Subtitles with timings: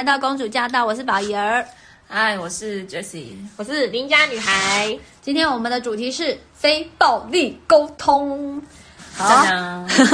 [0.00, 1.62] 来到公主驾到，我是宝仪儿。
[2.08, 4.98] 嗨，我是 Jessie，我是邻家女孩。
[5.20, 8.62] 今天我们的主题是非暴力沟通。
[9.14, 9.44] 好，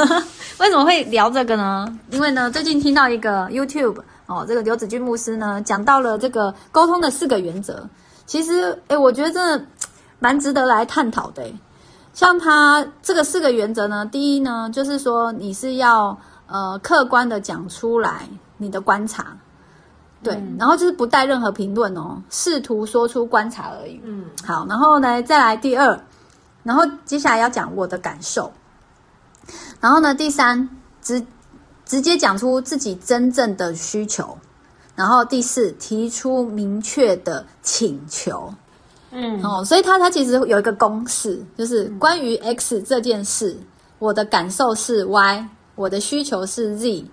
[0.59, 1.87] 为什么会聊这个呢？
[2.11, 7.88] 因为呢，最近听到一个 YouTube 哦，这个刘子君牧师呢讲到了这个沟通的四个原则。
[8.27, 9.65] 其实，哎，我觉得真的
[10.18, 11.45] 蛮值得来探讨的。
[12.12, 16.18] 像他这个四个原则呢，第一呢，就是说你是要
[16.48, 19.38] 呃客观的讲出来你的观察，
[20.27, 24.01] 对，嗯、然后就是不带任何评论哦，试图说出观察而已。
[24.05, 25.99] 嗯，好，然后呢，再来第二，
[26.62, 28.52] 然后接下来要讲我的感受，
[29.80, 30.69] 然后呢，第三，
[31.01, 31.25] 直
[31.85, 34.37] 直接讲出自己真正的需求，
[34.95, 38.52] 然后第四，提出明确的请求。
[39.13, 43.57] 嗯，哦，所以他他其实有一个公式，就是关于 X 这件事，
[43.99, 47.05] 我的感受是 Y，我的需求是 Z，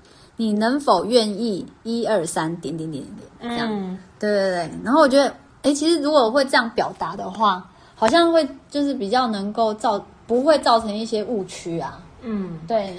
[0.43, 3.01] 你能否愿意一二三点点点
[3.39, 3.69] 点这样？
[3.71, 4.69] 嗯，对对对。
[4.83, 11.97] 然后我觉得，哎，其实如果会这样表达的话，好像会就是比较能够造不会造成一些误区啊。
[12.21, 12.93] 嗯，对，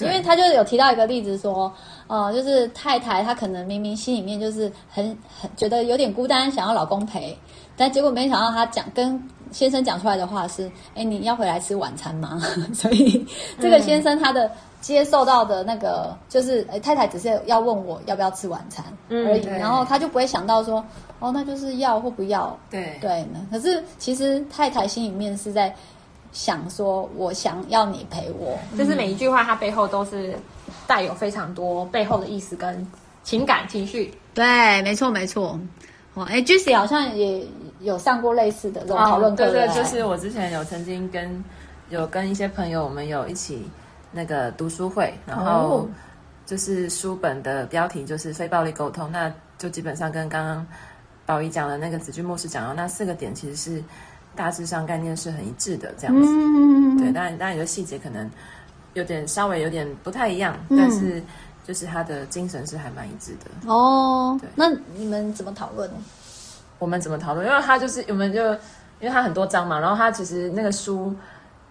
[0.00, 1.72] 因为他就有提到一个例子说，
[2.06, 7.34] 呃，就是太太她可能明明心里面就是很很觉得有点孤单，想要老公陪。
[7.76, 12.38] 但结果没想到，他讲跟先生讲出来的话是：哎，你要回来吃晚餐吗？
[12.74, 13.26] 所以
[13.58, 20.84] 这个先生他的接受到的那个就是，哎，太太只是要问我要不要吃晚餐而已，嗯、然后他就不会想到说，
[21.18, 22.56] 哦，那就是要或不要。
[22.70, 23.46] 对对呢。
[23.50, 25.74] 可是其实太太心里面是在
[26.32, 30.34] 想说，我想要你陪我，就是每一句话，它背后都是
[30.86, 32.86] 带有非常多背后的意思跟
[33.22, 34.12] 情感情绪。
[34.34, 35.58] 对，没错没错。
[36.14, 37.44] 哦，哎，Jessie 好像也。
[37.80, 41.44] 有上过类似的这种讨论课，对对，就是我之前有曾经跟
[41.90, 43.64] 有跟一些朋友，我们有一起
[44.10, 45.88] 那个读书会，然后
[46.46, 50.66] 就是书本的标题就是非暴力沟通，那就基本上跟刚刚
[51.26, 53.82] 宝仪讲的那个子君牧师讲的那四个点，其实是
[54.34, 56.28] 大致上概念是很一致的这样子。
[56.30, 58.30] 嗯，对，当然当然有的细节可能
[58.94, 61.22] 有点稍微有点不太一样，但是
[61.66, 63.70] 就是他的精神是还蛮一致的。
[63.70, 65.96] 哦，对，那你们怎么讨论呢？
[66.78, 67.46] 我们怎么讨论？
[67.46, 68.40] 因为他就是我们就，
[69.00, 71.12] 因为他很多章嘛，然后他其实那个书，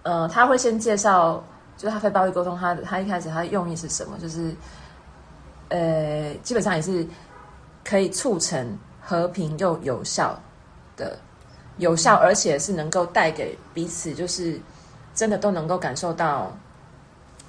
[0.04, 1.42] 呃，他会先介绍，
[1.78, 4.18] 就是他非暴力沟通，他他一开始他的用意是什么？
[4.20, 4.54] 就是，
[5.70, 7.08] 呃，基本上也是
[7.86, 10.38] 可以促成和平又有效
[10.96, 11.18] 的，
[11.78, 14.60] 有效而且是能够带给彼此，就是
[15.14, 16.52] 真的都能够感受到。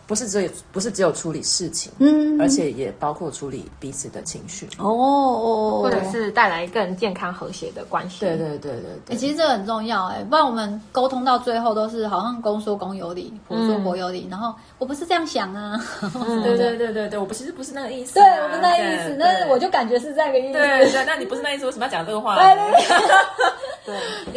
[0.08, 4.66] 不是只有不是只有处理事情，嗯，而且也包括处理彼此的情绪。
[4.78, 8.20] 哦，或者是带来更健康和谐的关系。
[8.20, 15.78] 对对对对对，其实这个很重要哎，不然我们沟通到最后都是好像公说公有理，婆说婆有理，然后我不是这样想啊，
[16.42, 22.34] 对对对对对，我不其实不是那个意思，对，我不是那个意思，那我就感觉是这个意思，对对，那你不是那意思，为什么要讲这个话？
[22.36, 22.56] 对，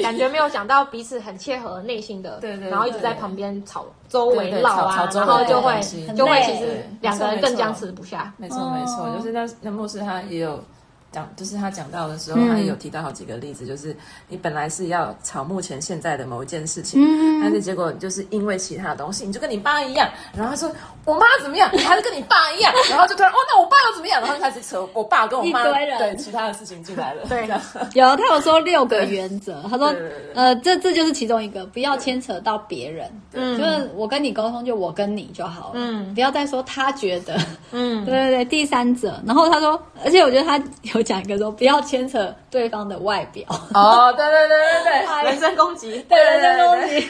[0.02, 3.86] 感觉没有讲到彼此很切合内心的， 对对，然后一直在旁边吵。
[4.10, 5.80] 周围闹啊，然后就会
[6.16, 8.34] 就会其实两个人更僵持不下。
[8.38, 10.62] 没错没错，就是那那牧师他也有。
[11.12, 13.96] 讲就是他讲到的时候，他也有提到好几个例子，就是
[14.30, 17.02] 你本来是要吵目前现在的某一件事情，
[17.42, 20.74] 但是结果就是因为其他东西，你就跟你爸一样，然后他说
[21.04, 27.24] 我妈怎么样，你还是跟你爸一样，然后就突然哦，那我爸又怎么样，然后就开始扯我爸跟我妈对其他的事情进来了。
[27.28, 27.46] 对，
[27.94, 29.94] 有他有说六个原则，他说
[30.34, 37.38] 呃这这就是其中一个，不要牵扯到别人，嗯，就是我跟你沟通就我跟你就好了，嗯，不要再说他觉得，
[37.72, 40.58] 嗯， 对对对，第三者，然后他说，而且我觉得他
[40.94, 41.01] 有。
[41.04, 43.46] 讲一个说不要牵扯对方的外表。
[43.74, 47.08] 哦，对对对对对，人身攻击，对人身攻击，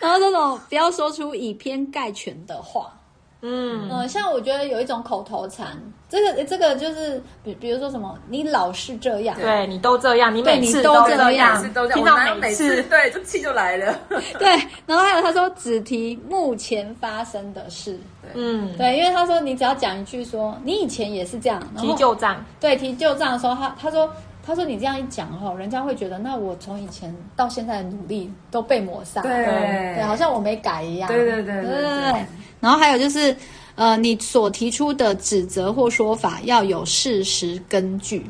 [0.00, 2.92] 然后这种不要说出以偏概全的话，
[3.40, 3.88] 嗯。
[3.90, 5.80] 嗯，像我觉得有一种口头禅，
[6.12, 11.58] 这个这个就是比比如说什么，你老是这样，对你都这样，你每次都这样，
[11.94, 13.98] 听到每次对，这气就来了，
[14.38, 14.50] 对，
[14.84, 17.98] 然后还有他说只提目前发生的事。
[18.34, 24.10] 嗯，对，因为他说你只要讲一句说你以前也是这样，提旧账，对，提旧账的时候，他他说
[24.44, 29.46] 他说你这样一讲哈，人家会觉得那我从以前到现在的努力都被抹杀，对。
[29.46, 31.64] 对，好像我没改一样，对对对对。
[31.64, 32.26] 对。
[32.60, 33.34] 然后还有就是
[33.74, 38.26] 呃，你所提出的指责或说法要有事实根据，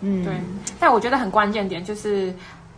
[0.00, 0.34] 嗯，对。
[0.78, 2.34] 但我觉得很关键点就是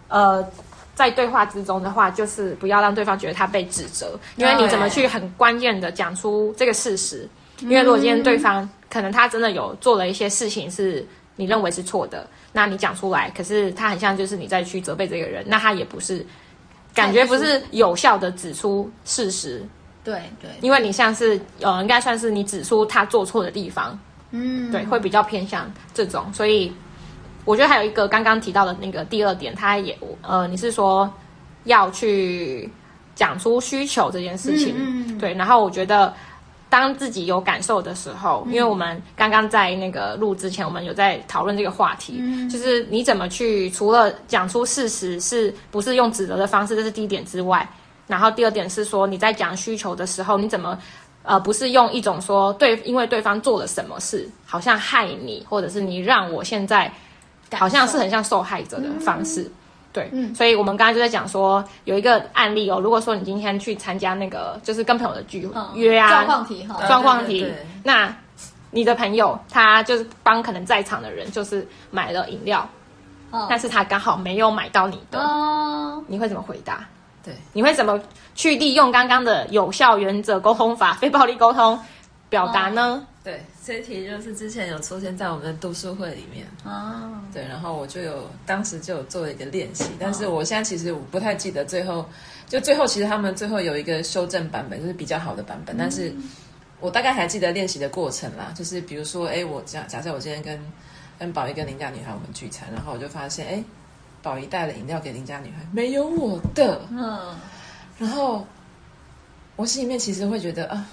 [0.09, 0.47] 呃。
[0.95, 7.27] 在对话之中的话，就是不要让对方觉得他被指责，因为你怎么去很关键的讲出这个事实？
[7.61, 16.25] 因为如果今天对方可能他真的有做了一些事情是你认为是错的，那你讲出来，可是他很像就是你在去责备这个人，那他也不是
[16.95, 19.67] 感觉不是有效的指出事实。
[20.05, 23.99] 对对，因为你像是呃，应该算是你指出他做错的地方。
[24.35, 26.25] 嗯，对，会比较偏向这种。
[26.33, 26.73] 所以
[27.45, 31.13] 我觉得还有一个刚刚提到的那个第二点，他也呃，你是说
[31.65, 32.67] 要去
[33.15, 35.35] 讲出需求这件事情，嗯，嗯，对。
[35.35, 36.15] 然后我觉得
[36.71, 47.69] 当自己有感受的时候，嗯，因为我们刚刚在那个录之前，我们有在讨论这个话题，嗯，就是你怎么去除了讲出事实是不是用指责的方式，这是第一点之外。
[48.07, 50.79] 然后第二点是说，你在讲需求的时候，你怎么，
[51.23, 56.93] 呃，不是用一种说对，因为对方做了什么事，好像害你，或者是你让我现在，
[57.53, 59.53] 好像是很像受害者的方式，嗯、
[59.93, 67.47] 对，嗯，所以我们刚才就在讲说，有一个案例哦，如果说你今天去参加那个，就是跟朋友的聚会、嗯、约啊，状况题哈，状况题，
[67.85, 68.15] 那
[68.71, 72.69] 你的朋友他就是帮可能在场的人就是买了饮料，
[73.31, 76.85] 嗯、但是他刚好没有买到你的，嗯、你会怎么回答？
[77.25, 78.01] 对，你会怎么
[78.35, 81.79] 去利用刚刚的有效原则沟通法、 非暴力沟通
[82.29, 83.05] 表达呢？
[83.05, 87.13] 哦、对，这一题就是之前有出现在我们的读书会里面哦。
[87.33, 92.05] 对，然后我就有当时就有做了一个练习，但是我现在其实我不太记得最后，
[92.49, 96.13] 就最后其实他们最后有一个修正版本，就是比较好的版本，嗯、但是
[96.81, 100.59] 我大概还记得练习的过程啦，就是比如说，哎，我假假设我今天跟
[101.21, 103.65] 跟宝仪跟邻家女孩我们聚餐，然后我就发现，哎。
[104.23, 106.81] 宝仪带了饮料给邻家女孩，没有我的。
[106.91, 107.35] 嗯，
[107.99, 108.47] 然后
[109.57, 110.87] 我心里面其实会觉得啊，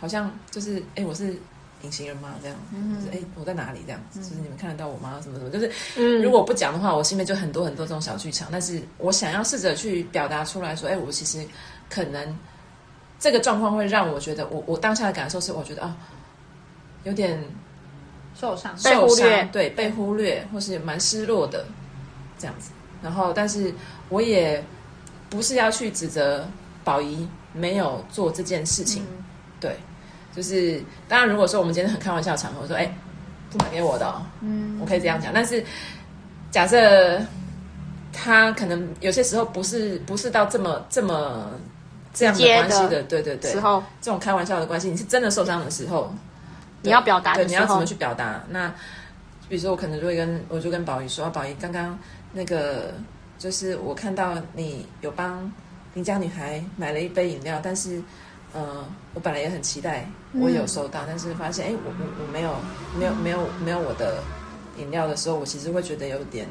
[0.00, 1.36] 好像就是哎，我是
[1.82, 2.34] 隐形人吗？
[2.42, 3.80] 这样，嗯、就是哎，我在哪里？
[3.86, 5.20] 这样子，就是你们看得到我吗？
[5.22, 5.50] 什么什么？
[5.50, 8.48] 就是，嗯、如果不讲的话，我心里面就很多很多这种小剧场。
[8.50, 11.46] 但是我想要试着去表达出来说，哎，我其实
[11.88, 12.36] 可能
[13.20, 15.96] 这个状况会让我觉得我，我我当下的感受是，我觉得啊，
[17.04, 17.38] 有点
[18.34, 21.64] 受伤，受伤，对，被忽略，或是蛮失落的。
[22.44, 23.72] 这样子，然后，但是
[24.10, 24.62] 我也
[25.30, 26.46] 不是要去指责
[26.84, 29.24] 宝仪没有做这件事情，嗯、
[29.58, 29.78] 对，
[30.36, 32.94] 就是当然，如果说我们今天很开玩笑的场合，我说，哎，
[33.50, 35.32] 不买给我的、哦，嗯，我可以这样讲。
[35.32, 35.64] 但是
[36.50, 37.18] 假设
[38.12, 41.50] 他可能有些时候不是不是到这么这么
[42.12, 46.12] 这样的关系的，的对对对，时候这种开玩笑的关系，你是真的受伤的时候，
[46.82, 48.44] 你要表达，对，你要怎么去表达？
[48.50, 48.68] 那
[49.48, 51.98] 比如说，我可能就会跟我就跟宝仪说，宝仪刚刚。
[52.34, 52.92] 那个
[53.38, 55.50] 就是我看到你有帮
[55.94, 58.02] 邻家女孩买了一杯饮料，但是，
[58.52, 58.84] 呃，
[59.14, 62.56] 我本来也很期待我有收到，嗯、但是发现，哎，我我我没有
[62.98, 64.20] 没有没有没有我的
[64.78, 66.48] 饮料的时候，我其实会觉得有点，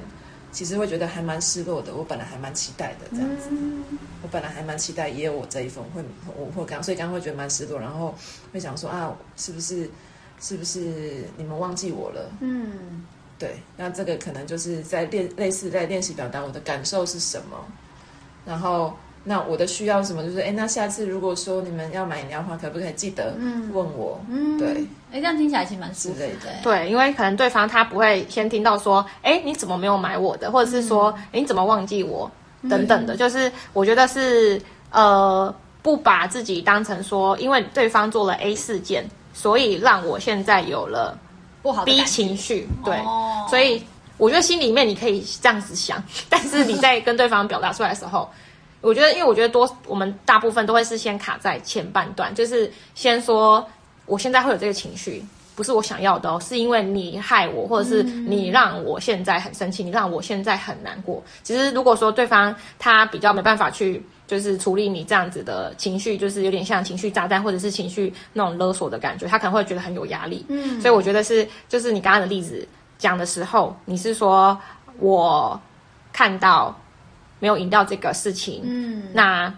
[0.53, 1.94] 其实会觉得还蛮失落的。
[1.94, 3.83] 我本来还蛮期待的这样子，嗯、
[4.21, 6.01] 我本来还蛮期待也有我这一份，会
[6.38, 8.15] 我会刚所以刚刚会觉得蛮失落，然后
[8.53, 9.89] 会想说啊，是不是
[10.39, 12.31] 是不是你们忘记我了？
[12.39, 13.03] 嗯。
[13.44, 17.57] 对，那这个可能就是在练，类似在练习表达我的感受是什么，
[18.45, 18.94] 然后
[19.25, 23.36] 那我的需要什么，就是哎，那下次如果说你们要买饮料的话，可不可以记得
[23.74, 24.18] 问我？
[24.30, 26.30] 嗯，对，哎，这样听起来其实蛮舒服的。
[26.63, 32.31] 对，因为可能对方他不会先听到说，哎，你怎么没有买我的，或者是说，哎，你怎么忘记我
[32.69, 41.18] 等等的，就是我觉得是呃，不把自己当成说，因为对方做了 A 事件，所以让我现在有了。
[41.63, 43.81] 不好逼情绪，对，哦、所以
[44.18, 48.30] 我觉得心里面你可以这样子想， 但是你在跟对方表达出来的时候，
[48.81, 53.66] 我觉得，因为我觉得多，我们大部分都会是先卡在前半段，就是先说
[54.06, 61.24] 我现在会有这个情绪，不是我想要的哦，是因为你害我，或者是你让我现在很生气，你让我现在很难过。
[61.44, 64.04] 其实如果说对方他比较没办法去。
[64.26, 70.44] 就是处理你这样子的情绪，就是有点像情绪炸弹，或者是情绪那种勒索的感觉，他可能会觉得很有压力。
[70.48, 72.66] 嗯，所以我觉得是，就是你刚刚的例子
[72.98, 74.57] 讲的时候，你是说
[74.98, 75.60] 我
[76.14, 76.76] 看到
[77.40, 79.54] 没有赢到这个事情，嗯，那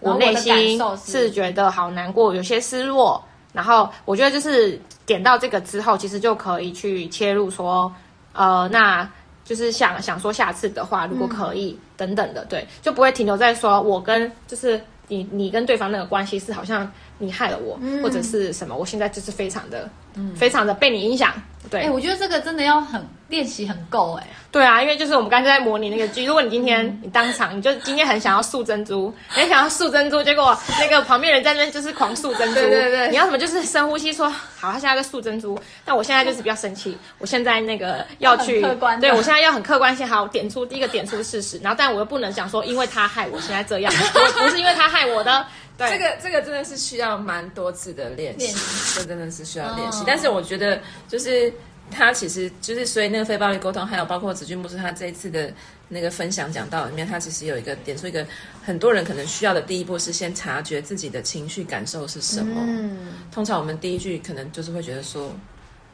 [0.00, 3.24] 我内心是觉得好难过，有些失落。
[3.52, 7.92] 然后我觉得就是点到这个之后，其实就可以去切入说，
[8.32, 9.10] 呃，那。
[9.48, 16.86] 就是想想说下次的话，如果可以、嗯、等等的，对，就不会停留在说我跟就是你你跟对方那个关系是好像
[17.16, 21.32] 你害了我，嗯、或者是什么，我现在就是非常的，嗯、非常的被你影响。
[21.70, 24.26] 对，哎、欸，我觉得这个真的要很练习很够哎。
[24.50, 33.38] 对啊，因为就是我们刚才在模拟那个剧， 如果你今天你当场，你就今天很想要塑珍珠，很想要塑珍珠，结果那个旁边人在那边就是狂塑珍珠，对对对，你要什么？
[33.38, 43.92] 就是深呼吸说好，他现在在塑珍珠，但我现在就是比较生气，我现在那个要去，客观对我现在要很客观性，好点出第一个点出事实，然后但我又不能讲说因为他害我现在这样，
[44.38, 45.44] 不是因为他害我的，
[45.76, 51.52] 对，这个这个真的是需要蛮多次的练习，这真的是需要练习，但是我觉得就是。
[51.90, 55.52] 他其实就是，所以那个非暴力沟通，还有包括子君牧师他这一次的
[55.88, 58.26] 那个分享讲到里面，他其实有一个点出一个
[58.62, 62.60] 很多人可能需要的第一步是先察觉自己的情绪感受是什么。
[62.66, 62.98] 嗯，
[63.32, 65.32] 通常我们第一句可能就是会觉得说，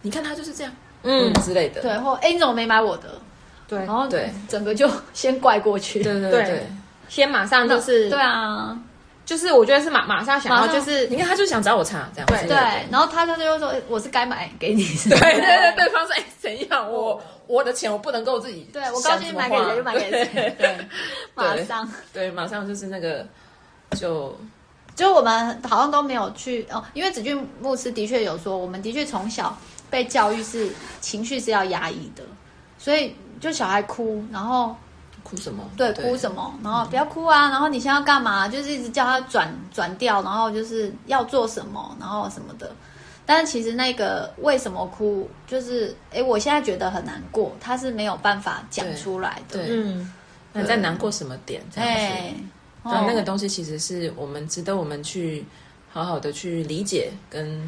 [0.03, 0.73] 你看他就是这样，
[1.03, 3.21] 嗯之类的，对，或哎你怎么没买我的？
[3.67, 6.67] 对，然后对整个就先怪过去，对对对，
[7.09, 8.79] 先马上就是对啊。
[9.25, 12.57] 就是我觉得是马马上想要，就是你看他就想找我查这样，对对，
[12.91, 20.77] 然后他他就说我是该买给你，对对对，对方说哎怎样，我我的钱我不能够自己，对我高兴买给谁就买给谁，对，
[21.35, 23.27] 马上对马上就是那个
[23.93, 24.39] 就
[24.95, 29.57] 就我们好像都没有去哦，因为子俊牧师的确有说，我们的确从小
[29.89, 32.23] 被教育是情绪是要压抑的，
[32.79, 34.77] 所以就小孩哭然后。
[35.25, 35.69] 哭什么？
[35.75, 36.55] 对，哭什么？
[36.63, 37.49] 然后不要哭啊！
[37.49, 38.47] 然后你现在要干嘛？
[38.47, 42.71] 就是一直叫他转转调，然后就是要做什么，然后什么的。
[43.25, 49.57] 但是其实那个为什么哭，就是哎，我现在觉得很难过，他是没有办法讲出来的。
[49.57, 50.13] 对，嗯，
[50.53, 51.63] 那你在难过什么点？
[51.75, 52.35] 这样子，
[52.85, 55.43] 然后那个东西其实是我们值得我们去
[55.91, 57.67] 好好的去理解，跟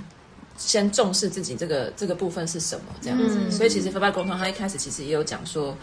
[0.59, 3.51] 先重视自己这个这个部分是什么这样子。
[3.51, 5.75] 所以其实非暴力沟通，他一开始其实也有讲说。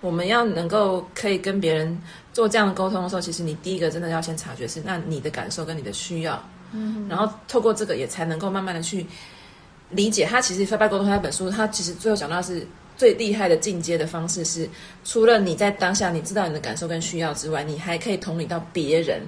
[0.00, 1.98] 我们要能够可以跟别人
[2.32, 9.06] 做这样的沟通的时候，其实你第一个真的要先察觉是那你的感受跟你的需要，嗯，然后透过这个也才能够慢慢的去
[9.90, 10.26] 理解。
[10.26, 14.68] 他其实非暴力沟通那本书，他其实最后讲到是最厉害的进阶的方式是，
[15.04, 19.22] 除了你在当下你知道你的感受跟需要之外，你还可以同理到别人，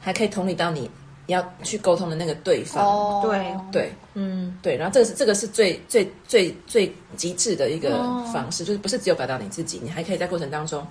[0.00, 0.90] 还可以同理到你。
[1.26, 3.56] 要去沟通的那个对方，哦、对。
[3.70, 4.58] 对，嗯。
[4.60, 7.98] 对，然后这个是这个是最最最最极致的一个
[8.32, 10.86] 方式，哦、就是不是只有表达你自己，你还可以在过程当中，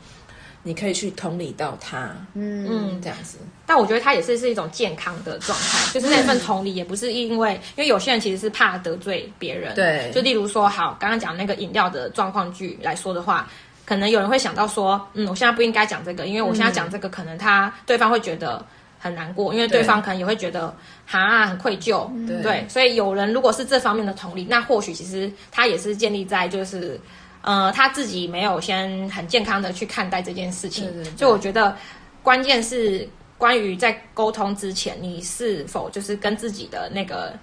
[0.63, 2.67] 你可以去同理到他，嗯。
[2.69, 3.37] 嗯，这样子。
[3.65, 13.49] 但我觉得他也是是一种健康的状态， 就是那份同理也不是因为，因为有些人其实是怕得罪别人，对，就例如说，好，刚刚讲那个饮料的状况剧来说的话，
[13.85, 18.65] 可能有人会想到说，嗯，我现在不应该讲这个，因为我现在讲这个，可能他对方会觉得。
[19.03, 20.71] 很难过，因为对方可能也会觉得
[21.07, 27.01] 哈很愧疚，对，对，所以有人如果是这方面的同理，那或许其实他也是建立在就是，
[27.41, 30.85] 呃，他自己没有先很健康的去看待这件事情。
[30.85, 31.75] 对对对，就我觉得
[32.21, 37.33] 关键是关于在沟通之前，你是否就是跟自己的那个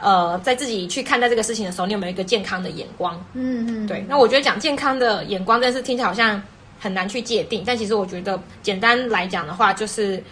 [0.00, 3.22] 呃，在自己去看待这个事情的时候，你有没有一个健康的眼光？
[3.34, 4.02] 嗯嗯，对。
[4.08, 6.42] 那我觉得讲健康的眼光，但是听起来好像
[6.80, 10.24] 很难去界定，但其实我觉得简单来讲的话，就是。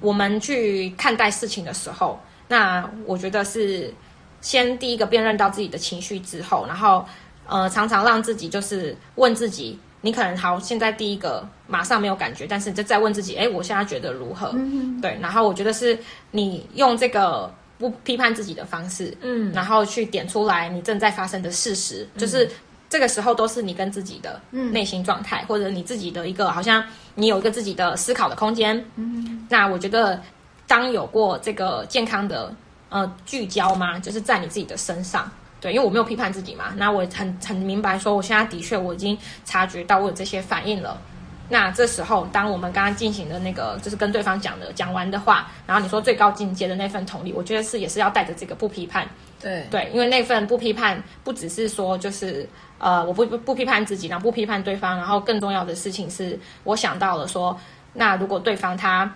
[0.00, 3.92] 我们去看待事情的时候，那我觉得是
[4.40, 7.04] 先第一个辨认到自己的情绪之后，然后
[7.46, 14.50] 呃，常常让自己就是问自己，你可能好，现在第一个马上没有感觉，但是就再问自己，哎，我现在觉得如何？
[14.54, 15.98] 嗯，对，然后我觉得是
[16.30, 22.48] 你用这个不批判自己的方式，嗯，然后去点出来你正在发生的事实，嗯、就是。
[22.88, 28.84] 这个时候都是你跟自己的内心状态，嗯、或者你自己的一个好像你有一个自己的思考的空间。
[28.94, 30.20] 嗯，那我觉得
[30.66, 32.54] 当有过这个健康的
[32.88, 35.30] 呃聚焦嘛，就是在你自己的身上。
[35.58, 41.00] 对，因为我没有批判自己嘛，那我很很明白说，我现在的确我已经察觉到我有这些反应了。
[41.48, 49.08] 那这时候，当我们刚刚进行的那个就是跟对方讲的讲完的话，然后你说最高境界的那份同理，我觉得是也是要带着这个不批判。
[49.40, 52.48] 对对，因为那份不批判，不只是说就是。
[52.78, 57.58] 呃，我不不不批判自己，然后不批判对方，然后更重要的事情是我想到了说，
[57.94, 59.10] 那如果对方他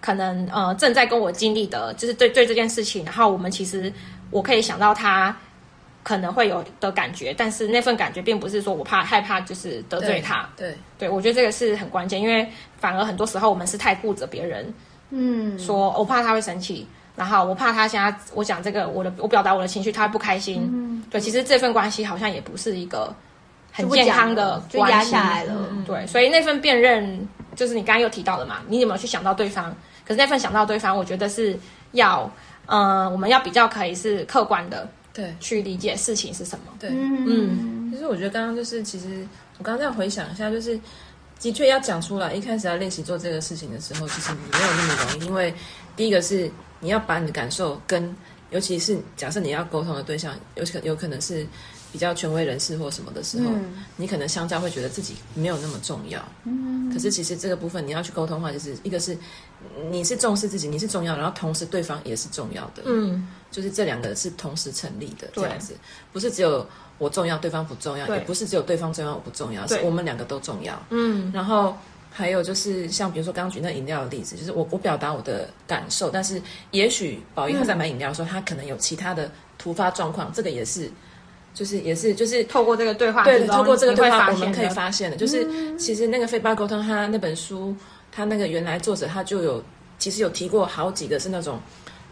[0.00, 3.92] 可能呃正在跟我经历的，就是对对这件事情，然后我们其实
[4.30, 5.36] 我可以想到他
[6.02, 14.72] 可能会有的感觉，但是那份感觉并不是说我怕害怕就是得罪他，对对，对，我觉得这个是很关键，因为反而很多时候我们是太顾着别人，
[15.10, 16.88] 嗯，说我怕他会生气。
[17.14, 20.66] 然后我怕他现在我讲这个，我的我表达我的情绪，他会不开心。
[20.72, 23.14] 嗯，对，其实这份关系好像也不是一个
[23.70, 25.54] 很健康的关系，就压下来了。
[25.70, 29.74] 嗯，对，所以那份辨认就是你刚刚又提到的嘛，你有没有去想到对方？
[30.06, 31.54] 可是那份想到对方，我觉得是
[31.92, 32.30] 要，
[32.64, 36.64] 呃，我们要比较可以是客观的，对，去理解事情是什么。
[36.80, 39.26] 对，嗯，其实我觉得刚刚就是，其实
[39.58, 40.80] 我刚刚在回想一下，就是
[41.38, 45.54] 的确要讲出来，一开始要练习做这个事情的时候，其实没有那么容易，因为
[45.94, 46.50] 第一个是。
[46.82, 48.14] 你要把你的感受跟，
[48.50, 51.46] 尤其是假设你要沟通的对象有可有可能是
[51.92, 56.20] 比较权威人士或什么的时候，嗯、你可能相较会觉得自己没有那么重要。
[56.44, 59.16] 嗯，可是其实这个部分你要去沟通的话，就是一个是
[59.90, 62.82] 你是重视自己，你是重要，然后同时对方也是重要的。
[62.84, 65.76] 嗯，就是这两个是同时成立的这样子，
[66.12, 66.66] 不是只有
[66.98, 70.82] 我重要，对方不重要，也不是只有对方重要，我不重要，是我们两个都重要。
[70.90, 71.76] 嗯，然后。
[72.14, 76.40] 还有就是像比如说刚刚举那饮料的例子，就是我我表达我的感受，但是
[76.70, 80.90] 也许宝仪他在买饮料的时候，嗯、他可能有其他的突发状况，这个也是，
[81.54, 87.74] 就是也是就是透过这个对话，对，透过这个对话我们可以发现的，就是其实那个非暴沟通，他那本书，
[88.10, 89.64] 他那个原来作者他就有
[89.98, 91.58] 其实有提过好几个是那种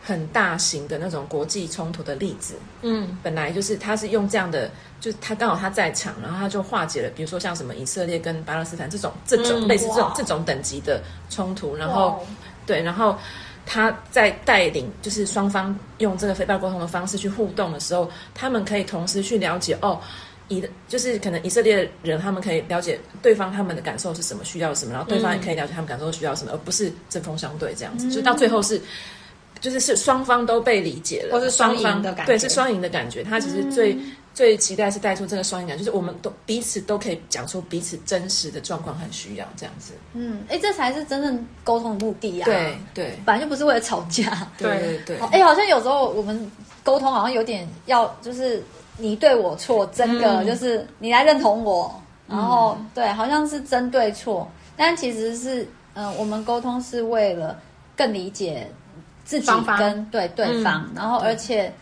[0.02, 2.54] 很大型的那种国际冲突的例子。
[2.83, 12.26] 嗯，本来就是他是用这样的，就是他刚好他在场，然后他就化解了，比如说像什么以色列跟巴勒斯坦这种这种类似这种这种等级的冲突，然后
[12.66, 13.16] 对，然后
[13.66, 20.00] 他在带领就是双方用这个非暴力沟通的方式去互动的时候，他们可以同时去了解哦。
[20.49, 28.09] 以就是可能以色列人，他们可以了解对方他们的感受是什么，需要什么，然后对方也可以了解他们感受需要什么，嗯、而不是针锋相对这样子。
[28.09, 28.83] 嗯、就到最后是，
[29.60, 32.32] 就是是双方都被理解了，或是双赢的感觉。
[32.32, 33.22] 对，是双赢的感觉。
[33.22, 39.92] 他其实最、嗯、最期待是带出这个双赢感，就是我们都彼此都可以讲出彼此真实的状况和需要这样子。
[40.14, 42.46] 嗯，哎，这才是真正沟通的目的呀、啊。
[42.46, 44.48] 对对，本来就不是为了吵架。
[44.58, 45.18] 对对对。
[45.28, 46.50] 哎，好像有时候我们
[46.82, 48.62] 沟通好像有点要就是。
[48.96, 51.90] 你对我错，真的、嗯、就是你来认同我，
[52.28, 55.62] 然后、嗯、对，好像是针对错，但其实是，
[55.94, 57.58] 嗯、呃，我们沟通是为了
[57.96, 58.70] 更理解
[59.30, 61.72] 自己跟方对对方，嗯、然后而且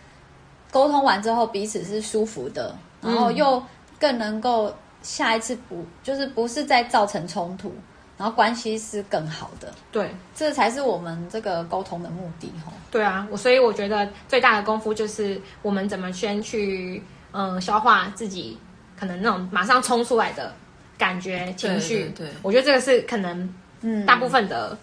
[0.70, 3.62] 沟通完之后彼此是舒服的，然后又
[3.98, 7.72] 更能够下一次不就是不是再造成冲突，
[8.18, 12.70] 然后关系是更好的，对，这才是我们这个沟通的目的哈。
[12.90, 17.02] 对啊，我所以我觉得最大的功夫就是我们怎么先去
[17.32, 18.58] 嗯、呃、消化自己
[18.94, 20.52] 可能那种马上冲出来的
[20.98, 22.12] 感觉情绪。
[22.14, 24.04] 对，对，对，我觉得这个是可能嗯。
[24.04, 24.76] 大部分的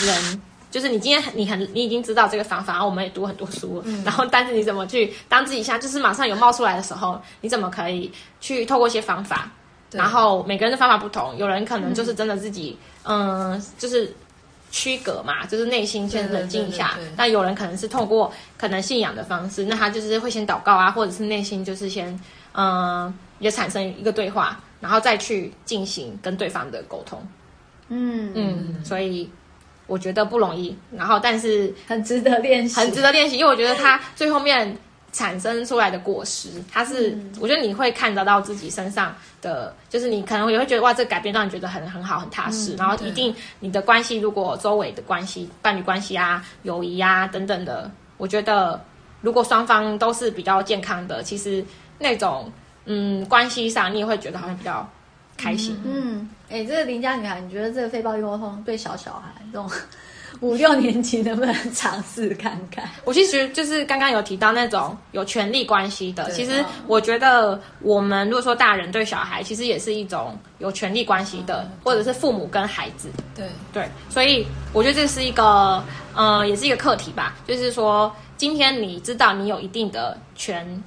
[0.00, 8.10] 人，嗯、就是你今天你很你已经知道这个方法，然后我们也读很多书，嗯、然后但是你怎么去当自己一下就是马上有冒出来的时候，你怎么可以
[8.40, 9.48] 去透过一些方法？
[9.88, 14.12] 对然后每个人的方法不同，有人可能就是真的自己嗯、呃、就是。
[14.74, 16.96] 区隔嘛，就是内心先冷静一下。
[17.14, 22.18] 那有人可能是透过可能信仰的方式，那他就是会先祷告啊，或者是内心就是先
[22.54, 27.22] 嗯也产生一个对话，然后再去进行跟对方的沟通。
[27.88, 29.30] 嗯嗯，所以
[29.86, 34.76] 我觉得不容易，然后但是很值得练习，很值得练习，因为我觉得它最后面。
[35.14, 42.72] 产生出来的果实，它是，嗯、我觉得你会看得到自己身上的，就是你可能也会觉得哇，这个改变让你觉得很很好，很踏实。
[42.72, 48.82] 嗯、然后一定你的关系，如果周围的关系、伴侣关系啊、友谊啊等等的，我觉得
[49.20, 51.62] 如果双方都是比较健康的，其实
[51.98, 52.50] 那种
[52.86, 54.88] 嗯关系上，你也会觉得好像比较
[55.36, 55.78] 开心。
[55.84, 59.70] 嗯欸，这个邻家女孩，你觉得这个非暴力沟通对小小孩这种？
[60.40, 62.88] 五六年级能不能 尝试看看？
[63.04, 66.28] 我其实就是刚刚有提到那种有权力关系的。
[66.30, 73.08] 其实我觉得我们如果说大人对小孩，其实也是一种有权力关系的，或者是父母跟孩子。
[73.36, 75.84] 对对，所以我觉得这是一个
[76.14, 77.36] 呃，也是一个课题吧。
[77.46, 80.82] 就是说，今天你知道你有一定的权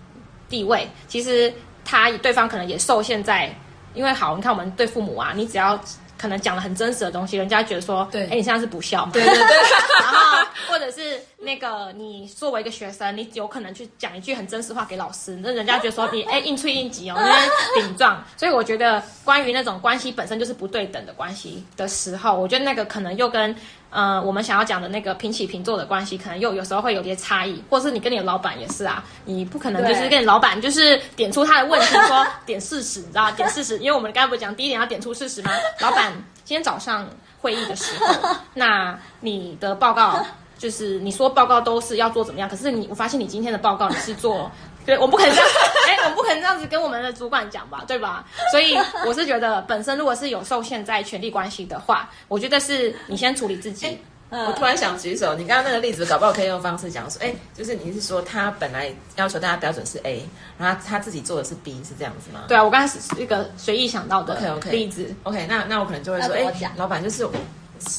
[0.49, 1.53] 地位，其实
[1.85, 3.55] 他对方可能也受限在，
[3.95, 5.79] 因为好，你看我们对父母啊，你只要。
[6.17, 9.11] 可能讲了很真实的东西，人家觉得说，对，哎，你现在是不孝嘛？
[9.11, 9.43] 对对对。
[10.01, 18.21] 然后，或者是那个你作为一个学生，你有可能去讲一句很真实话给老师，那人家觉得说你 哎应催应急哦，那边顶撞。
[18.35, 23.55] 所以我觉得，关于那种关系本身就是不对等的关系的时候，我觉得那个可能又跟
[23.91, 27.63] 呃我们想要讲的那个平起平坐的关系，可能又有时候会有些差异。
[27.69, 35.51] 或是你跟你的老板也是啊，你不可能就是跟你老板就是点出他的问题，说点事实，你知道点事实，因为我们刚才不是讲第一点要点出事实吗？
[35.79, 36.11] 老板。
[36.43, 37.09] 今天早上
[37.41, 40.23] 会议的时候，那你的报告
[40.57, 42.49] 就是你说报告都是要做怎么样？
[42.49, 44.49] 可是你我发现你今天的报告你是做，
[44.85, 45.49] 对，我不可能这样，
[45.89, 48.25] 哎，我不可能这样子跟我们的主管讲吧，对吧？
[48.51, 53.97] 所以我是觉得，本身如果是有受限在权力关系的话，我觉得是你先处理自己。
[54.31, 62.41] 我突然想举手，你刚刚那个例子，搞不好可以用方式讲说，哎，就是你是说他本来要求大家标准是 A，然后他自己做的是 B，是这样子吗？
[62.47, 64.33] 对啊，我刚才是一个随意想到的
[64.71, 65.03] 例子。
[65.23, 67.31] OK OK，, okay 那那我可能就会说，哎，老板，就是我，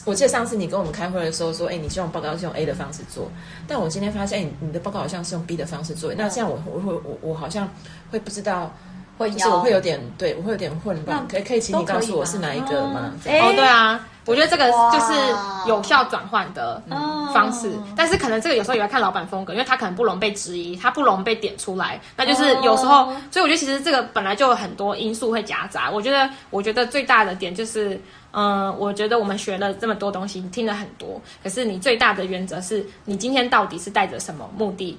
[0.05, 3.31] 我记得上次你跟我们开会的时候说，哎，你希望报告是用 A 的方式做，
[3.67, 7.69] 但我今天发现，哎，你的报告好像是用 B 的方式做，那这样我我会我我好像
[8.11, 8.73] 会不知道。
[9.19, 13.15] 会，就是我会有点，对我会有点混乱，可以可以请你告诉我是哪一个吗？
[13.25, 15.15] 哦，对啊，我觉得这个就是
[15.69, 16.83] 有效转换的
[17.33, 25.89] 方式，但是可能这个有时候也要看老板风格，因为他可能不容被质疑，他不容被点出来，那就是有时候，所以我觉得其实这个本来就有很多因素会夹杂。
[25.91, 28.01] 我觉得，我觉得最大的点就是，
[28.33, 34.99] 嗯，我觉得我们学了这么多东西，你听了很多，可是你最大的原则是你今天到底是带着什么目的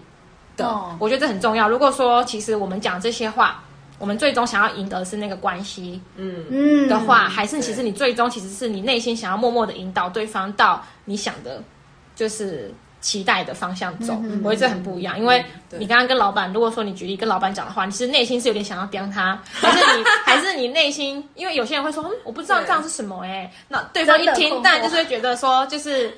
[0.56, 0.66] 的？
[1.00, 1.68] 我觉得这很重要。
[1.68, 3.62] 如果说其实我们讲这些话。
[4.00, 6.46] 我们最终想要赢得的是那个关系，嗯。
[6.50, 6.88] 嗯。
[6.88, 11.62] 的话，还是其实你最终其实是你内心想要默默的引导对方到你想的，
[12.16, 14.20] 就是期待的方向走。
[14.44, 15.44] 我觉得这很不一样，因为
[15.78, 26.12] 你刚刚跟老板，如果说你举例跟老板讲的话，你其实内心是有点想要刁他，还是你 还是你内心，因为有些人会说，嗯，我不知道这样是什么哎，那对方一听，但就是会觉得说，就是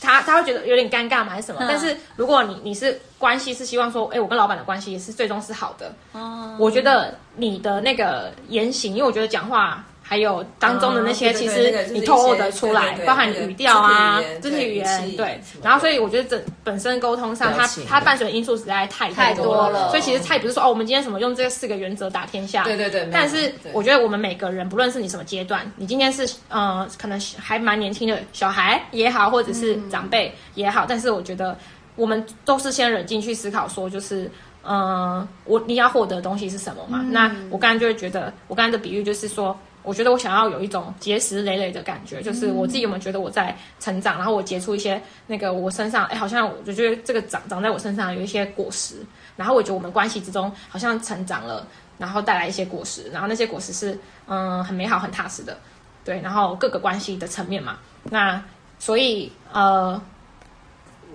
[0.00, 1.64] 他他会觉得有点尴尬嘛，还是什么？
[1.68, 9.84] 但是如果你你是关系是希望说，哎，我跟老板的关系也是最终是好的，哦，我觉得你的那个言行，因为我觉得讲话。
[10.10, 15.40] 还有当中的那些，其实你透露的出来，包含语调啊、肢体语言，对。
[15.62, 19.88] 然后，所以我觉得整本身沟通上，它它伴随的因素实在太太多了。
[19.90, 22.64] 所以其实它也不是说哦，我们今天什么用这四个原则打天下。
[22.64, 23.08] 对对对。
[23.12, 31.56] 但是我觉得我们每个人，不论是你什么阶段，你今天是呃，可能还蛮年轻的小孩也好，或者是长辈也好，但是我觉得
[31.94, 34.28] 我们都是先冷静去思考，说就是
[34.64, 37.06] 嗯，我你要获得的东西是什么嘛？
[37.12, 39.56] 那我刚刚就会觉得，我刚刚的比喻就是说。
[39.82, 48.96] 我觉得我想要有一种结石累累的感觉，就是我自己有没有觉得我在成长，然后我结出一些那个我身上，哎，好像我就觉得这个长长在我身上有一些果实，
[49.36, 51.66] 然后我觉得我们关系之中好像成长了，
[51.96, 55.56] 然后带来一些果实，然后那些果实是嗯很美好很踏实的，
[56.04, 58.42] 对，然后各个关系的层面嘛，那
[58.78, 60.00] 所以呃，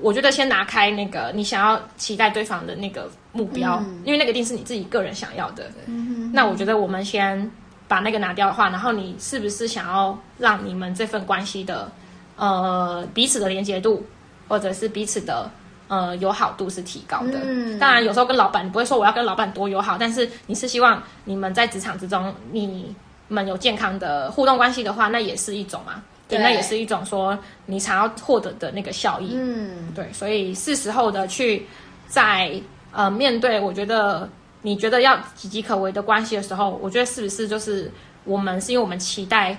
[0.01, 7.51] 我觉得先拿开那个你想要期待对方的那个目标，嗯、因为那个一定是你自己个人想要的，嗯、那我觉得我们先。
[7.87, 11.91] 把那个拿掉的话，然后你是不是想要让你们这份关系的，
[12.35, 14.03] 呃，彼此的连接度，
[14.47, 15.49] 或者是彼此的
[15.87, 17.39] 呃友好度是提高的？
[17.43, 22.95] 嗯，当然有时候跟老板，你不会说我要跟老板多友好，但是你是希望你们在职场之中，你
[23.27, 29.33] 们有健康的互动关系的话，那也是一种嘛，对，那也是一种说你想要获得的那个效益。
[29.35, 31.67] 嗯，对，所以是时候的去
[32.07, 32.59] 在
[32.91, 34.27] 呃面对，我觉得。
[34.65, 37.91] 你觉得要岌岌可危的关系的时候，我觉得是不是就是
[38.23, 39.55] 我们是因为我们期待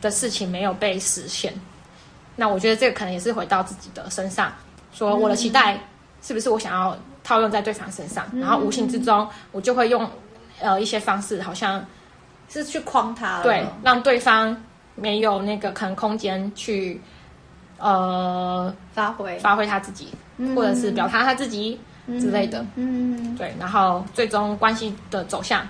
[0.00, 1.52] 的事情没有被实现？
[2.34, 4.50] 那我觉得这个可能也是回到自己的身上，
[4.90, 5.78] 说我的期待
[6.22, 10.10] 是不是我想要套用在对方身上，嗯、然后无形之中我就会用
[10.60, 11.84] 呃一些方式，好像
[12.48, 14.56] 是去框他，对，让对方
[14.94, 16.98] 没有那个可能空间去
[17.76, 19.38] 呃发挥。
[19.40, 20.08] 发挥他自己，
[20.38, 21.78] 嗯、或者是表达他自己。
[22.18, 25.66] 之类的，嗯，对，然后最终关系的走向，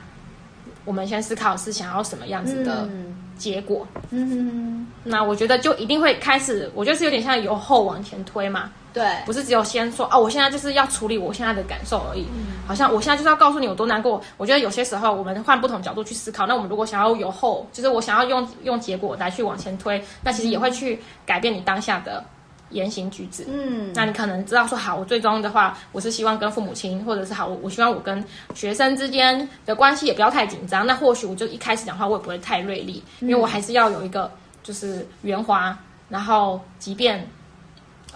[0.84, 2.88] 我们先思考是想要什么样子的
[3.36, 12.26] 结果，嗯，那我觉得就一定会开始，我觉得是有点像由后往前推嘛，对，不是只有先说哦，我现在就是要处理我现在的感受而已，
[12.66, 14.20] 好像我现在就是要告诉你有多难过。
[14.36, 22.22] 我觉得有些时候我们换不同角度去思考，那我们如果想要由后，就是我想要用用结果来去往前推，那其实也会去改变你当下的。
[22.70, 30.86] 言行举止，嗯，那你可能知道说，好，我最终的话，我是希望跟父母亲，或者是好，我我希望我跟学生之间的关系也不要太紧张。
[30.86, 34.30] 那或许我就一开始讲话，我也不会太锐利，因为我还是要有一个
[34.62, 35.76] 就是圆滑。
[36.08, 37.24] 然后，即便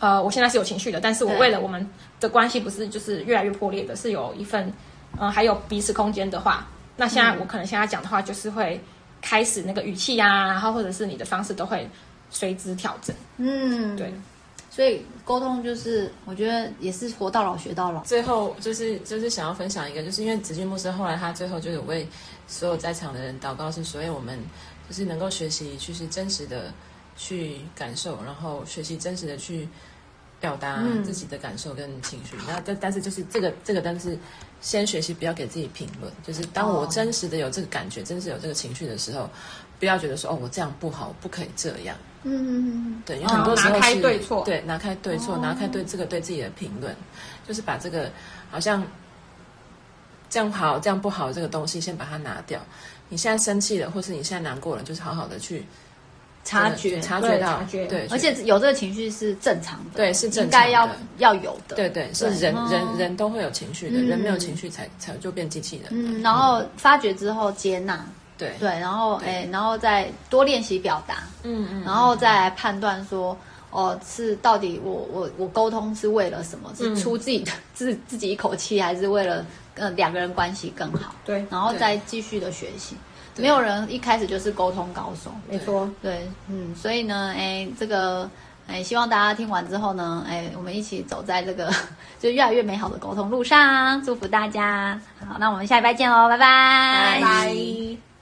[0.01, 1.89] 呃，我现在是有情绪的，但是我为了我们
[2.19, 4.67] 的关系不是就是越来越破裂的，是有一份
[5.13, 8.81] 嗯、呃，还有彼此空间的话，那现在我可能现在讲的话，就是会
[9.23, 11.89] 开始那个语气呀、啊，然后或者是你的方式都会
[12.31, 13.15] 随之调整。
[13.37, 14.13] 嗯，对。
[14.75, 18.03] 所以沟通就是，我觉得也是活到老学到老。
[18.03, 22.05] 最后就是就是想要分享一个，就是因为子骏牧师后来他最后就有为
[22.49, 24.37] 所有在场的人祷告，是所以我们
[24.89, 26.75] 就是能够学习，就是真实的
[27.17, 29.69] 去感受，然后学习真实的去
[30.41, 32.35] 表达自己的感受跟情绪。
[32.49, 34.19] 那但、嗯、但是就是这个这个，但是
[34.61, 39.31] 先学习不要给自己评论，就是当我真实的有这个感觉，真实有这个情绪的时候，
[39.79, 41.97] 不要觉得说哦，我这样不好，不可以这样。
[42.25, 46.95] 嗯嗯嗯，对，有很多时候是、哦、拿开对错，对，拿开对错，哦、拿开对这个对自己的评论，
[47.47, 48.11] 就是把这个
[48.51, 48.83] 好像
[50.31, 52.59] 这样好这样不好这个东西先把它拿掉。
[53.11, 55.65] 你现在生气了，或是你现在难过了，就是好好的去
[56.45, 65.89] 察觉，察觉到，对，对而且有这个情绪是正常的，对，是正常的，应该要要有的，对对，是人人人都会有情绪的，嗯、人没有情绪才才就变机器人。
[65.91, 68.03] 嗯，然后发觉之后接纳。
[68.37, 73.37] 对对，然后哎对，然后再多练习表达，嗯嗯，然后再来判断说，
[73.71, 76.73] 哦，是到底我我我沟通是为了什么？
[76.77, 79.45] 是出自己的、 嗯、自自己一口气，还是为了
[79.77, 81.15] 呃两个人关系更好？
[81.25, 82.97] 对，然后再继续的学习。
[83.37, 85.91] 对没有人一开始就是沟通高手，没错。
[86.01, 88.31] 对，嗯，所以呢，哎，这个
[88.69, 91.69] 哎，希望大家听完之后呢，哎，我们一起走在这个
[92.21, 94.97] 就越来越美好的沟通路上，祝福大家。
[95.29, 98.14] 好，那我们下礼拜见喽，拜拜，拜拜。